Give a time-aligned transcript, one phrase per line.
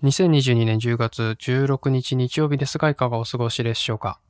[0.00, 4.20] 2022年10月16日日曜日ですが、いかがお過ごしでしょうか？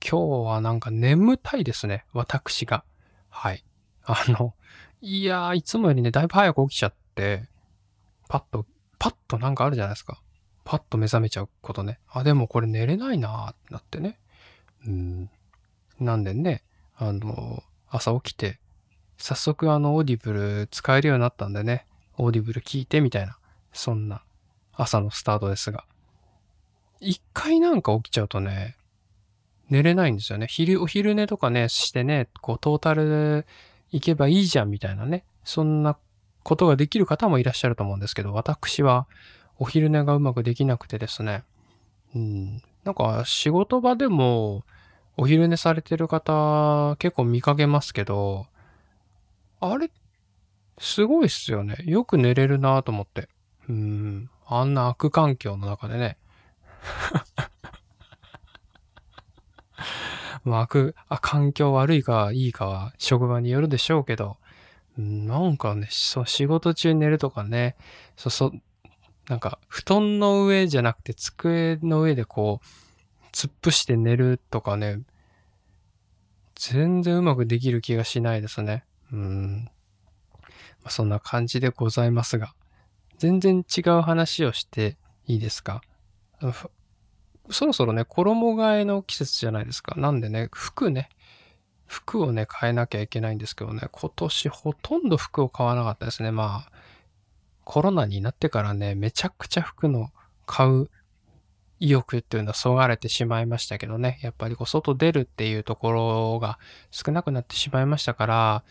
[0.00, 2.84] 今日はなんか眠たいですね、私が。
[3.28, 3.64] はい。
[4.04, 4.54] あの、
[5.00, 7.48] いやー、いつもよりね、だいぶ早く起きちゃって、
[8.28, 8.64] パッと、
[9.00, 10.22] パッとなんかあるじゃないですか。
[10.62, 11.98] パッと目覚めちゃうことね。
[12.08, 14.20] あ、でもこれ寝れないなーってなってね。
[14.86, 15.30] うん。
[15.98, 16.62] なんでね、
[16.94, 18.60] あの、朝起きて、
[19.18, 21.84] 早速あの、 Audible 使えるようになったんでね、
[22.16, 23.38] Audible 聞いてみたいな、
[23.72, 24.22] そんな
[24.74, 25.84] 朝のスタートですが。
[27.00, 28.76] 一回なんか起きちゃうとね、
[29.68, 30.46] 寝れないんですよね。
[30.48, 33.46] 昼、お昼寝とかね、してね、こう、トータル
[33.90, 35.24] 行けばいいじゃんみたいなね。
[35.44, 35.96] そんな
[36.42, 39.06] ことができる方もいらっしゃると思うんですけど、私は
[39.58, 41.44] お昼寝がうまくできなくてですね。
[42.14, 42.62] うん。
[42.84, 44.64] なんか仕事場でも
[45.16, 48.46] お昼寝されてる方結構見かけますけど、
[49.60, 49.90] あれ、
[50.78, 51.76] すごいっすよね。
[51.84, 53.28] よく寝れるなと思って。
[53.68, 54.30] うん。
[54.46, 56.18] あんな悪環境の中でね。
[60.44, 64.38] まあ、悪、あ、環境悪いかいいかは職場によるでしょうけど、
[64.96, 67.76] なんかね、そう、仕事中寝るとかね、
[68.16, 68.52] そうそう、
[69.28, 72.66] なんか、布団の上じゃなくて机の上でこう、
[73.32, 75.00] 突っ伏して寝るとかね、
[76.56, 78.84] 全然うまくできる気がしないですね。
[79.12, 79.64] うん。
[79.64, 82.54] まあ、そんな感じでございますが、
[83.22, 84.96] 全然違う話をして
[85.28, 85.80] いいですか？
[87.50, 89.94] そろそろね、衣替えの季節じゃないですか。
[89.94, 91.08] なんでね、服ね、
[91.86, 96.32] 服をね、変えなきゃいけないんですけどね、今年ほとんど服を買わなかったですね。
[96.32, 96.72] まあ、
[97.62, 100.10] コロナになってからね、めちゃくちゃ服の
[100.44, 100.90] 買う
[101.78, 106.58] 意欲っていうのはそがれてしまいましたけどね、やっぱりこう外出るっていうところが
[106.90, 108.64] 少なくなってしまいましたから、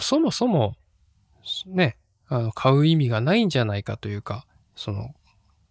[0.00, 0.74] そもそも、
[1.66, 5.14] ね、あの買う意味がないんじゃないかというか、その、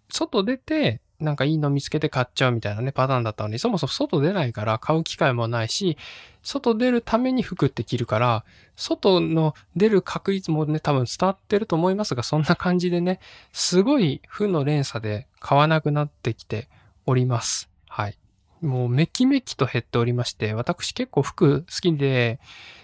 [0.10, 5.98] 外出て、なんかいいの見つけて買っちゃうみたいなね、パターンだったのに、そもそも外出ないから買う機会もないし、
[6.44, 8.46] 外出るために服って着るから、
[8.76, 13.20] 外の出る確率もね、多分伝わってると思いますが、そんな感じでね、
[13.54, 16.68] すごい負の連鎖で買わなくなってきて
[17.06, 17.70] おります。
[17.88, 18.18] はい。
[18.62, 22.40] もうめきめきと減っておりまして、私結構服好きで、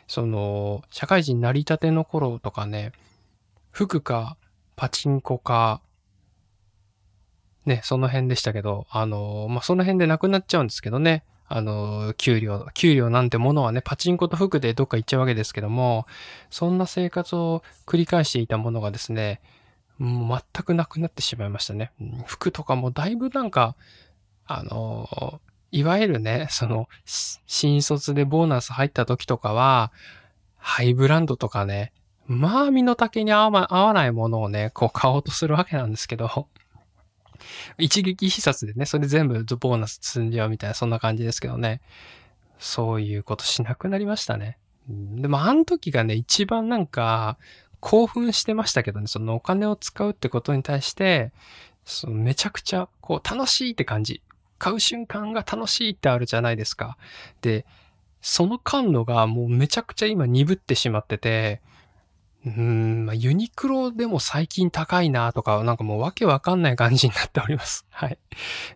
[0.08, 2.92] その、社会人成り立ての頃とかね、
[3.72, 4.38] 服か
[4.76, 5.82] パチンコか
[7.66, 11.24] ね、その辺でしたけど、あの、まあ、その辺でなくなっちゃうんですけどね。
[11.48, 16.08] あの、給料、給料なんてものはね、パチンコと服でどっか行っちゃうわけですけども、
[16.50, 19.42] そんな生活を繰り返していたものがですね、
[19.98, 21.92] もう全くなくなってしまいましたね。
[22.26, 23.76] 服とかもだいぶなんか、
[24.48, 29.92] あの、いわゆるね、その、新卒でボーナス入った時とかは、
[30.58, 31.92] ハイブランドとかね、
[32.32, 36.48] まあ身の丈に合わないものをね、こう買おうとするわけなんですけど、
[37.78, 41.82] 一撃必殺でね、それ全部ボーナス積んじゃうみたいな、そんな感じですけどね。
[42.60, 44.58] そういうことしなくなりましたね。
[44.88, 47.38] でも、あの時がね、一番なんか、
[47.80, 51.32] 興奮してましたけどね、そのお金を使うってことに対して、
[51.84, 54.22] そのめちゃくちゃ、こう、楽しいって感じ。
[54.60, 56.98] 買う瞬間が楽しいってあるじゃないですか。
[57.42, 57.66] で、
[58.22, 61.62] その感度がもうめちゃくちゃ今鈍ってしまってて、
[62.46, 67.86] うん、まあ、ユニクロでも最近高いなとか、なんかもうわけわかんない感じになっております。
[67.92, 68.18] はい。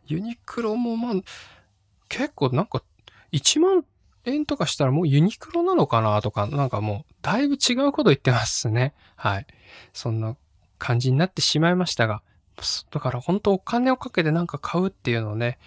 [0.08, 1.14] ユニクロもまあ、
[2.08, 2.84] 結構なんか
[3.32, 3.84] 1万
[4.26, 8.94] 円とかしたらもうユニクロなのかなとか、なんかもうだいぶ違うこと言ってますね。
[9.16, 9.48] はい。
[9.94, 10.36] そんな
[10.78, 12.22] 感じになってしまいましたが、
[12.92, 15.58] だから本当お金をかけてなんか買うっていうのをね、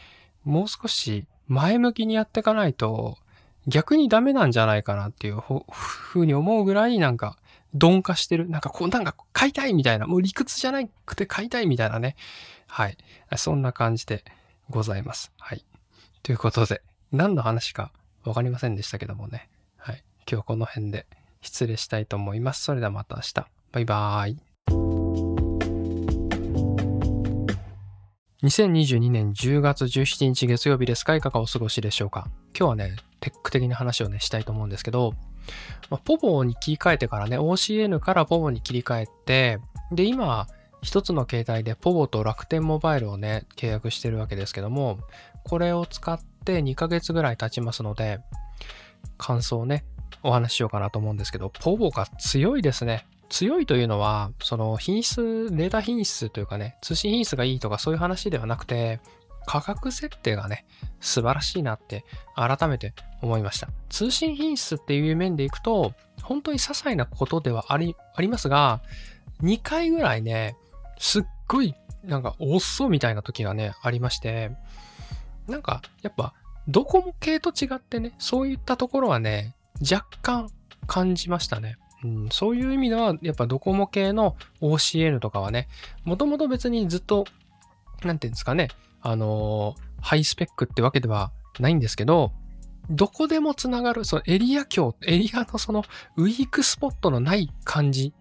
[0.45, 3.19] もう少し前向きにやっていかないと
[3.67, 7.37] 逆にダメなんじゃないかなっていうふうに思うぐらいなんか
[7.75, 8.49] 鈍化してる？
[8.49, 12.17] なんかこう、なんか買いたいみたいな、もう理屈じゃなくて買いたいみたいなね。
[12.67, 12.97] はい。
[13.37, 14.25] そんな感じで
[14.71, 15.33] ございます。
[15.39, 15.65] はい。
[16.23, 17.93] ということで、何の話か
[18.25, 19.49] わかりませんでしたけどもね。
[19.77, 20.05] はい。
[20.21, 21.07] 今日はこの辺で
[21.41, 22.65] 失礼したいと思います。
[22.65, 23.35] それではまた明日。
[23.73, 24.39] バイバーイ。
[28.41, 32.29] 2022年10月17日月曜日ですいかがお過ごしでしょうか？
[32.57, 35.15] 今日はね、テック的な話をね、したいと思うんですけど、
[35.91, 39.59] まあ、ポボに切り替えてからね、OCN からポボに切り替えて、
[39.93, 40.47] で、今、
[40.83, 44.99] 一つの携帯でポボと楽天モバイルをね、契約してるわけですけども、
[45.45, 48.21] これを使って2ヶ月ぐらい経ちますので、
[49.17, 49.85] 感想をね、
[50.23, 53.07] お話ししようかなと思うんですけど、ポボが強いですね。
[53.29, 59.01] 強いというのは、その品質、データ品質というかね、通信品質がいいとかそういう話ではなくて、
[59.47, 60.65] 価格設定がね、
[61.01, 62.05] 素晴らしいなって
[62.35, 63.69] 改めて思いました。
[63.89, 68.81] 通信品質っていう面でいくと、本当に些細なことではありありますが、
[69.43, 70.57] 2回ぐらいね、
[70.99, 71.75] すっごい、
[72.05, 74.51] なんか、遅みたいな時がね、ありまして、
[75.47, 76.35] なんか、やっぱ、
[76.67, 80.51] ドコモ系と違ってね、そういったところはね、若干
[80.87, 81.77] 感じましたね。
[82.05, 85.69] うん、そういう意味では、やっぱドコモ系の OCN とかはね、
[86.05, 87.25] もともと別にずっと、
[88.05, 88.69] なんていうんですかね、
[89.01, 92.33] あのー、ハイスペックってわけではないんですけど、
[92.91, 95.85] どこでもつながる、そのエリア境、エリアのその
[96.17, 98.15] ウィークスポットのない感じ、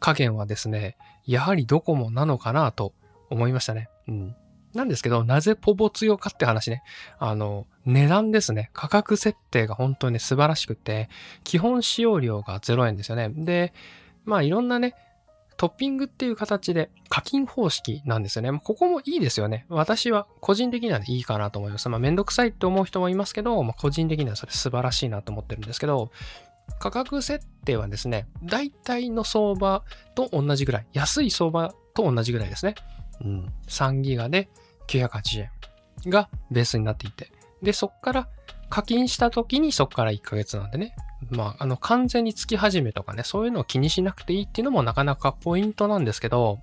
[0.00, 0.96] 加減はですね、
[1.26, 2.92] やはりドコモなのかなと
[3.28, 3.88] 思いましたね。
[4.08, 4.36] うん。
[4.74, 6.82] なんですけど、なぜポボ強かって話ね。
[7.18, 8.70] あの、値段ですね。
[8.72, 11.08] 価格設定が本当に、ね、素晴らしくて、
[11.44, 13.30] 基本使用料が0円ですよね。
[13.30, 13.72] で、
[14.24, 14.94] まあいろんなね、
[15.60, 18.60] トッピングっていう形で課金方式なんですよね。
[18.64, 19.66] ここもいいですよね。
[19.68, 21.86] 私は個人的にはいいかなと思います。
[21.90, 26.12] まあめんどくさいって思う人もいますけど、まあ、個人的にはそれ素晴らしいなと思ってるんですけど、
[26.78, 29.84] 価格設定はですね、大体の相場
[30.14, 32.74] と同じぐらい、安い相場と同じぐらいですね。
[33.22, 34.48] うん、3ギガで
[34.88, 35.40] 980
[36.06, 37.30] 円がベースになっていて、
[37.62, 38.28] で、そっから
[38.70, 40.94] 課金した時にそっから1ヶ月なんでね、
[41.28, 46.60] まあ、あの、完全に月始めとかね、そういうのを気にしなくていいっていうのもなかなかポイントなんですけど、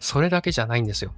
[0.00, 1.12] それだけじゃないんですよ。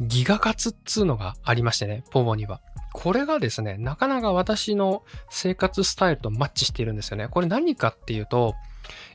[0.00, 2.60] ギガ活っつうのがありましてね、ポボには。
[2.92, 7.28] これがですね、なかなか私の生活スタイルとマッチしているんですよね。
[7.28, 8.54] これ何かっていうと、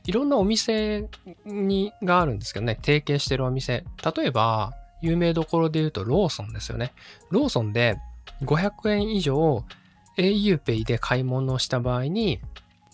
[0.04, 1.06] いろんなお店
[1.44, 3.84] にがあるんですけどね、提携してるお店。
[4.16, 6.92] 例えば、有名どころで言うとローソンですよね。
[7.30, 7.98] ローソンで
[8.42, 9.64] 500円以上
[10.16, 12.40] auPay で買い物をした場合に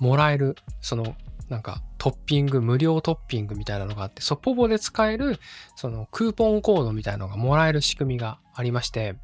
[0.00, 1.16] もらえる、その
[1.48, 5.38] なんかトッピング、無料トッピングみたいなのがあって、そポボで使える
[5.76, 9.16] そのクーポンコードみたいなのがもらえる仕組みがありまして、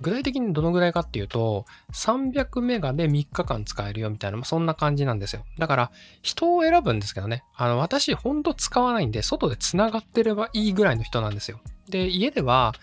[0.00, 5.44] 具体的にどのぐらいかっていうと、300メガで3日間使えるよみたいな、そんな感じなんですよ。
[5.58, 5.90] だから、
[6.22, 7.44] 人を選ぶんですけどね。
[7.56, 11.60] あの、私、ほんと使わないんで、外で繋がってればいいぐらいの人なんですよ。
[11.88, 12.74] で、家では、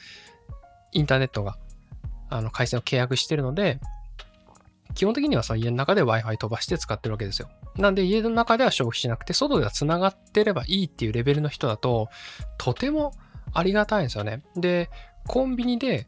[0.94, 1.58] インターネットが、
[2.30, 3.80] あの、回線を契約してるので、
[4.94, 7.50] 基本的にはその家の中で Wi-Fi 飛ばして使ってるわけですよ。
[7.78, 12.10] なんで家の中では消費しなくて、外では繋がってればいいっていうレベルの人だと、
[12.58, 13.14] とても
[13.54, 14.44] ありがたいんですよね。
[14.56, 14.90] で、
[15.28, 16.08] コンビニで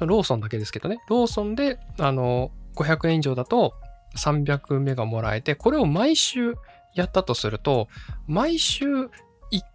[0.00, 3.74] ローソンだけですけどね、ローソンで、あの、500円以上だと
[4.16, 6.54] 300メガもらえて、これを毎週
[6.94, 7.88] やったとすると、
[8.26, 9.10] 毎週1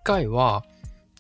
[0.03, 0.65] 回は、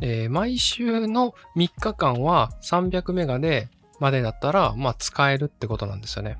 [0.01, 3.69] えー、毎週の3日間は300メガで
[3.99, 6.37] までだったら、まあ使えるってことなんですよね。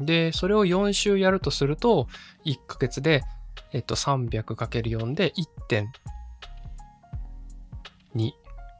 [0.00, 2.08] で、それを4週やるとすると、
[2.44, 3.22] 1ヶ月で、
[3.72, 5.32] えっと、300×4 で
[5.68, 5.86] 1.2。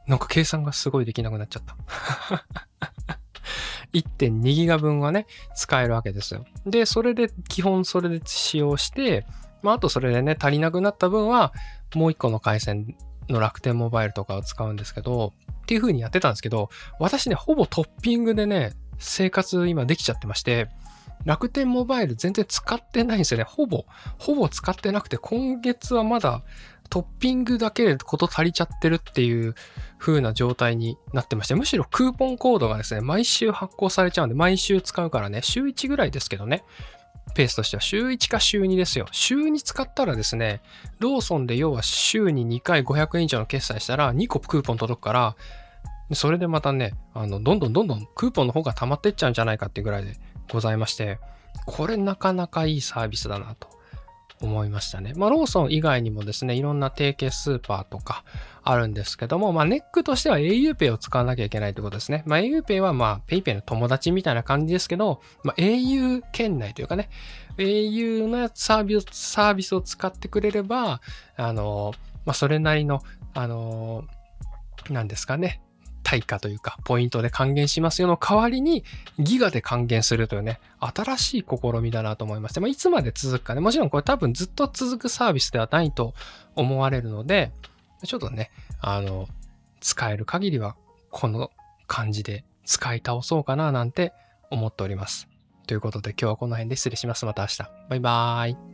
[0.07, 1.75] なんか計算がすごいできなくなっちゃった。
[3.93, 6.45] 1.2ギガ分はね、使えるわけですよ。
[6.65, 9.25] で、それで、基本それで使用して、
[9.61, 11.53] まあ、あとそれでね、足りなくなった分は、
[11.95, 12.95] もう一個の回線
[13.29, 16.69] の楽天モバイルとかを使うんですけど、っていう風にやってたんですけど、
[16.99, 20.69] 私ね、ほぼトッピングでね、生活今できちゃってまして、
[21.25, 23.43] 楽天モバイル全然使ってないんですよね。
[23.43, 23.85] ほぼ、
[24.17, 26.41] ほぼ使ってなくて、今月はまだ
[26.89, 29.55] トッピングだけでこと足りちゃってるっていう
[29.97, 36.63] 風な状態になってまして、むしろクーポンコードがですね、毎週発行されちゃうんで、毎週使うからね、週1ぐらいですけどね、
[37.33, 39.07] ペースとしては週1か週2ですよ。
[39.11, 40.61] 週2使ったらですね、
[40.99, 45.35] ローソンで要は週に2回500円以上の決済したら2個クーポン届くから、
[46.13, 50.17] それでまたね、あの、どんどんどんどんクーポンの方が溜まってっちゃうんじゃないかっていうぐらいで
[50.51, 51.19] ございまして、
[51.65, 53.67] これなかなかいいサービスだなと
[54.41, 55.13] 思いましたね。
[55.15, 58.23] まあ、ローソン以外にもですね、いろんな提携スーパーとか
[58.63, 62.23] あるんですけども、まあ、ネックとしては auPay を使わなきゃいけないってことですね。
[62.25, 67.09] まあ、auPay はまあ、PayPay の友達みたいな感じですけど、まあ、au 圏内というかね、
[67.57, 71.01] au のサービス、サービスを使ってくれれば、
[71.35, 71.93] あの、
[72.25, 73.01] まあ、それなりの、
[73.33, 74.05] あの、
[74.89, 75.61] なんですかね、
[76.11, 78.83] 対価というか、ポイントで還元しますよの代わりに、
[79.17, 86.13] ギガで還元するというね、新しい試みだなと思いまして、まあ、いつまで続くかね、もちろんこれ多分ずっと続くサービスではないと
[86.55, 87.53] 思われるので、
[88.03, 88.51] ちょっとね、
[88.81, 89.29] あの、
[89.79, 90.75] 使える限りは、
[91.11, 91.49] この
[91.87, 94.11] 感じで使い倒そうかななんて
[94.49, 95.29] 思っております。
[95.65, 97.25] ということで今日はこの辺で失礼します。
[97.25, 97.57] また明日。
[97.89, 98.70] バイバーイ。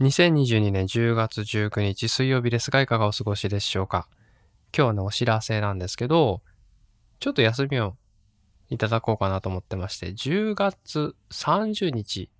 [0.00, 4.06] 2022年10月19日水曜日ですがいかがお過ごしでしょうか？
[4.72, 6.40] 今日のお知らせなんですけど、
[7.18, 7.96] ちょっと休みを
[8.70, 12.30] いただこうかなと思ってまして、10月30日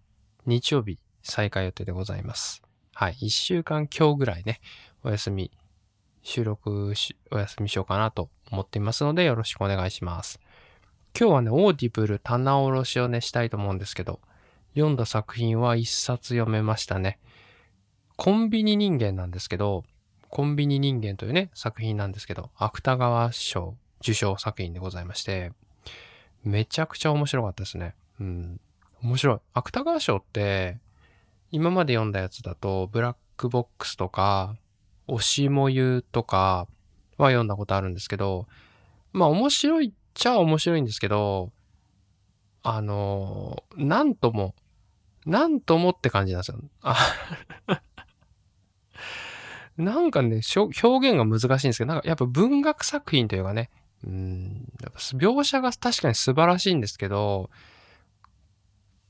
[0.46, 2.62] 日曜日再開予定でございます。
[2.94, 3.14] はい。
[3.14, 4.60] 1週間今日ぐらいね、
[5.02, 5.50] お休み、
[6.22, 10.38] 収録し、お休みしようかなと思っていますので、よろしくお願いします。
[11.18, 14.20] 今日はね、 Audible 棚卸しをね、したいと思うんですけど、
[14.74, 17.18] 読んだ作品は一冊読めましたね。
[18.18, 19.84] コンビニ人間なんですけど、
[20.28, 25.52] コンビニ人間というね、作品なんですけど、芥川賞受賞作品でございまして、
[26.42, 27.94] めちゃくちゃ面白かったですね。
[28.18, 28.60] うん。
[29.04, 29.38] 面白い。
[29.54, 30.78] 芥川賞って、
[31.52, 34.56] 今まで読んだやつだと、ブラックボックスとか、
[35.06, 36.66] 押しもゆとか
[37.18, 38.48] は読んだことあるんですけど、
[39.12, 41.52] まあ面白いっちゃ面白いんですけど、
[42.64, 44.56] あの、なんとも、
[45.24, 46.58] なんともって感じなんですよ。
[49.78, 53.70] なんかね、表現が難しいんですけど、なんかやっぱ文学作品というかね、
[54.06, 57.48] うん、やっぱ描写が確かに素晴らしいんですけど、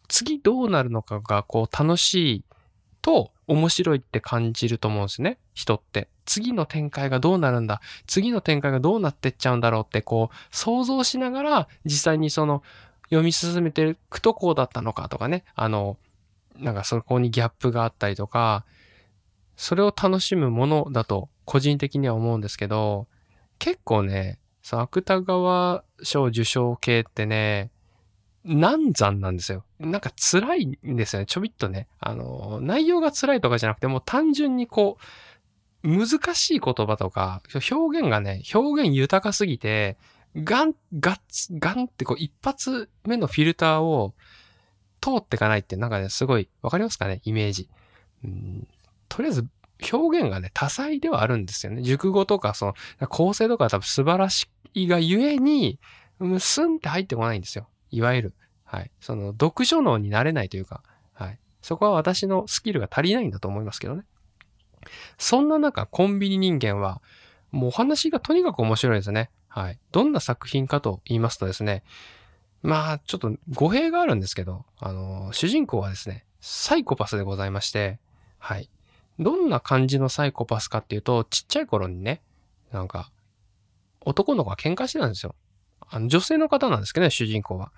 [0.08, 2.44] 次どうなるのかがこう楽しい
[3.02, 5.38] と面白いって感じると思うんですね。
[5.54, 6.08] 人って。
[6.26, 12.62] 次の展開がどうなるんだ次の展開がどうなってっちゃうんだろうってこう想像しながら実際にその
[13.04, 15.44] 読み進めていくとこうだったのかとかね。
[15.54, 15.96] あの、
[16.56, 18.64] なんかそこにギャップがあったりとか、
[19.60, 23.08] それを楽しむものだと個人的には思うんですけど、
[23.58, 27.72] 結構ね、その芥川賞受賞系ってね、
[28.44, 29.64] 難産なんですよ。
[29.80, 31.26] なんか辛いんですよね。
[31.26, 31.88] ちょびっとね。
[31.98, 34.96] あの、内容が辛いとかじゃなくて、もう単純にこ
[35.82, 39.96] う、難しい言葉とか、表現がね、表現豊かすぎて、
[40.36, 44.14] ガン、ガッツ、ガンってこう一発目のフィルターを
[45.00, 47.20] 通っていかないってなんかね、すごい、わかりますかね？
[47.24, 47.68] イメージ。
[48.24, 48.68] うん
[49.08, 49.46] とりあえず、
[49.92, 51.82] 表現がね、多彩ではあるんですよね。
[51.82, 52.74] 熟語とか、その、
[53.08, 55.78] 構成とか多分素晴らしいがゆえに、
[56.40, 57.68] スンって入ってこないんですよ。
[57.90, 58.34] いわゆる。
[58.64, 58.90] はい。
[59.00, 60.82] その、読書脳になれないというか、
[61.14, 61.38] はい。
[61.62, 64.02] そこは私のスキルが足りないんだと思いますけどね。
[65.16, 67.00] そんな中、コンビニ人間は、
[67.50, 69.30] もうお話がとにかく面白いですね。
[69.48, 69.78] はい。
[69.92, 71.82] どんな作品かと言いますとですね、
[72.62, 77.98] まあ、ちょっと語弊があるんですけど、あの、主人公はですね、サイコパスでございまして、
[78.38, 78.68] はい。
[79.18, 82.22] どんな感じのサイコパスかっていうと、ちっちゃい頃にね、
[82.72, 83.10] なんか、
[84.04, 85.34] 男の子が喧嘩してたんですよ。
[85.80, 87.72] あの、女性の方なんですけどね、主人公は。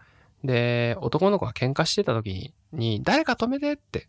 [0.44, 4.08] で、男の子が喧嘩してた時に、誰か止めてって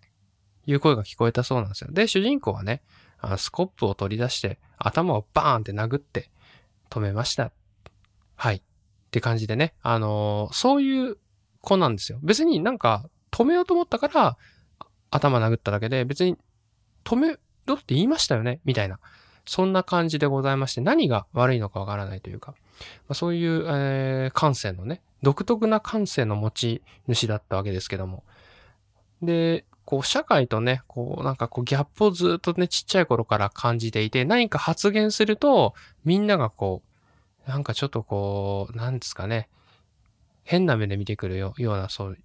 [0.65, 1.91] いう声が聞こえたそうなんですよ。
[1.91, 2.81] で、主人公はね、
[3.19, 6.29] あのスコップを取り出して、頭をバーンって殴って
[6.89, 7.51] 止めました。
[8.35, 8.57] はい。
[8.57, 8.61] っ
[9.11, 11.17] て感じでね、あのー、そういう
[11.61, 12.19] 子なんですよ。
[12.23, 14.38] 別になんか止めようと思ったから
[15.09, 16.38] 頭殴っただけで、別に
[17.03, 18.60] 止めろって言いましたよね？
[18.65, 19.00] みたいな。
[19.46, 22.53] そんな感じでございまして、何が悪いのかわからないというか、
[23.08, 28.24] ま、そういう、えー、感性のね、独特な感性の持ち主だったわけですけども。
[29.22, 35.74] で、こう、社会とね、こう、なんかこう、ギャップをずっとね、ちっちゃい頃から感じていて、何か発言すると、
[36.05, 36.84] みんながこ
[37.46, 39.50] う、なんかちょっとこう、なんですかね、
[40.43, 42.17] 変な目で見てくるような、そう、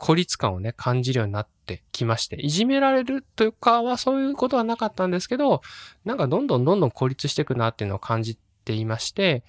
[0.00, 5.60] 孤立感をね、感じるようになってきまして、いじめられるというかはそういうことはなかったんですけど、
[6.06, 9.44] なんかどんどんどんどん孤立していくなっていうのを感じていまして、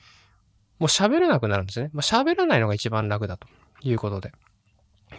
[0.78, 1.90] もう喋れなくなるんですね。
[1.94, 3.48] まあ、喋らないのが一番楽だと
[3.82, 4.34] いうことで。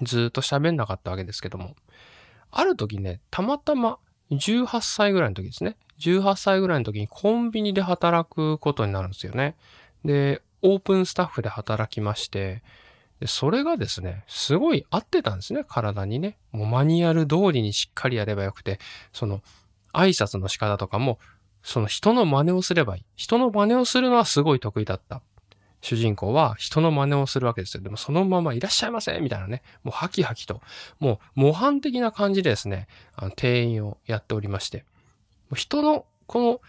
[0.03, 1.77] ずっと喋んなかったわけですけども。
[2.51, 3.99] ある時ね、たまたま
[4.31, 5.77] 18歳ぐらいの時ですね。
[5.99, 9.57] 18歳ぐらいの時にコンビニで働くことになるんですよね。
[10.05, 12.63] で、オープンスタッフで働きまして、
[13.23, 16.39] でそれがですね、すごい合ってたんですね、体にね。
[16.51, 18.81] もうマニュアル通りにしっかりやればよくて、
[19.13, 19.43] その
[19.93, 21.21] 挨拶の仕方とかも、
[21.63, 23.05] その人の真似をすればいい。
[23.15, 25.23] 人の真似をするのはすごい得意だった。
[25.83, 27.85] 主人公は人の真似をするわけですよ。
[27.85, 30.61] でもそのままいらっしゃいませみたいなね、もうハキハキと、
[30.99, 34.85] もう模範的な感じでですね、あの店員をやっておりまして、
[35.55, 36.61] 人のこの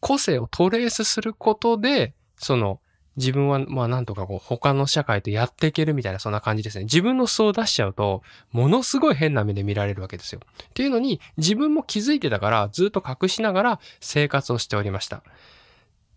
[0.00, 2.80] 個性をトレースすることで、その
[3.16, 6.84] 自分はまあなんとかこう他の社会とやっていけるみたいなそんな感じですね。
[6.84, 10.40] 自分の素を出しちゃうと、ものすごい変な目で見られるわけですよ。
[10.44, 15.22] っていうのに自分も気づいてたからずっと隠しながら生活をしておりました。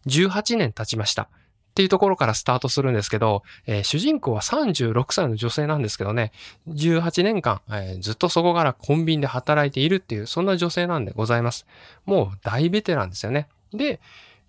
[0.07, 1.23] 18年経ちました。
[1.23, 1.29] っ
[1.77, 6.31] ていうところからスタートするんですけど、えー、主人公は36歳の女性なんですけどね、
[6.69, 11.67] 18年間、えー、ずっとそこからコンビニで働いているっていう、そんな女性なんでございます。
[12.07, 13.47] もう大ベテランですよね。
[13.73, 13.99] で、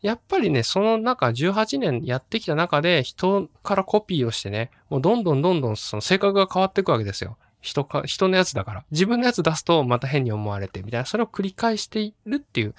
[0.01, 7.37] やっぱりね、その中、18年やってきた中で、人からコピーをしてね、もうどんどんどんどんその性格が変わっていくわけですよ。
[7.61, 8.85] 人か、人のやつだから。
[8.93, 12.75] 自分のやつ出すとまた変に思われて、みたいな、それを繰り返しているっていう、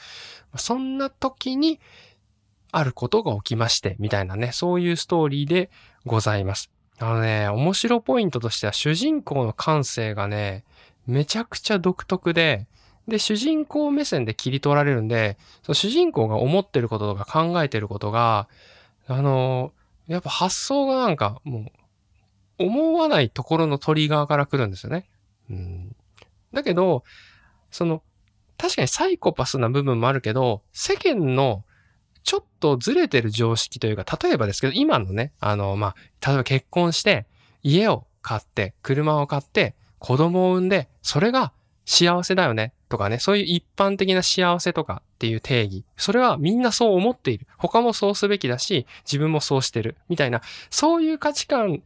[0.55, 1.79] そんな時に、
[2.71, 5.69] あることが起きまして、みたいなね、そういうストーリーで
[6.05, 6.71] ございます。
[6.99, 10.63] あのね、面白ポイントとしては主人公の感性がね、
[11.07, 12.67] めちゃくちゃ独特で、
[13.07, 18.47] で、主人公目線で切り取られるんで、その主人公が思ってることとか考えてることが、
[19.07, 19.71] あの、
[20.07, 21.59] やっぱ発想がなんかも
[22.59, 25.09] う、思わないところのトリガーから来るんですよね。
[25.49, 25.95] うん。
[26.53, 27.03] だけど、
[27.71, 28.03] その、
[28.57, 31.63] 確かにサイコパスな部分もあるけど、世間の
[32.23, 35.95] ちょっとずれてる常識というか、例えばですけど、今のね、あの、まあ、
[36.27, 37.25] 例えば結婚して、
[37.63, 41.53] 家を買って、車を買って、子供を産んで、それが
[41.85, 45.85] 幸せだよねとかね、そういう一般的な幸せとかっていう定義。
[45.95, 47.47] それはみんなそう思っている。
[47.57, 49.95] 他もそうすべきだし、自分もそうしてる。
[50.09, 50.41] みたいな、
[50.71, 51.83] そういう価値観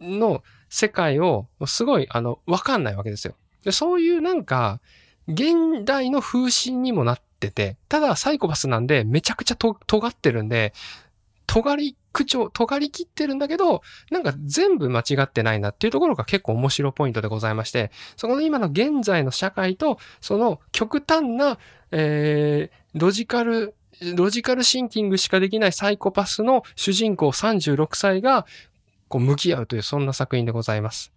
[0.00, 3.34] の世界をすごい、あの、わかんないわけですよ。
[3.64, 4.80] でそういうなんか、
[5.26, 10.72] 現代の風刺にもなってて、ただサイコパスなんでめちゃくちゃと尖ってるんで、
[11.46, 21.58] 尖り口調、尖り切ってるんだけど、なんか全部間違ってないなっていうところが結構面白ポイントでございまして、そこの今の現在の社会と、その極端な、
[21.90, 23.74] えー、ロジカル、
[24.16, 28.46] ロジカルシンキングしかできないサイコパスの主人公36歳が、
[29.08, 31.12] こう向き合うというそんな作品でございます。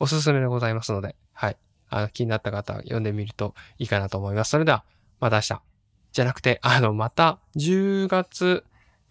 [0.00, 1.56] おすすめでございますので、はい。
[1.88, 4.50] あの、気になった方は読んでみるといいかなと思います。
[4.50, 4.84] それでは、
[5.20, 5.62] また明日。
[6.12, 8.64] じゃなくて、あの、また10月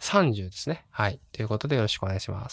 [0.03, 0.85] 30ですね。
[0.91, 1.19] はい。
[1.31, 2.51] ということでよろしくお願いします。